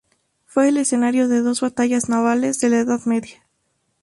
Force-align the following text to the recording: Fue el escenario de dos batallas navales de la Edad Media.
Fue 0.47 0.67
el 0.69 0.77
escenario 0.77 1.27
de 1.27 1.41
dos 1.41 1.61
batallas 1.61 2.09
navales 2.09 2.59
de 2.59 2.69
la 2.71 2.79
Edad 2.79 3.01
Media. 3.05 3.43